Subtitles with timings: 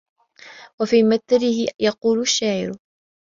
[0.81, 2.71] وَفِي مِثْلِهِ يَقُولُ الشَّاعِرُ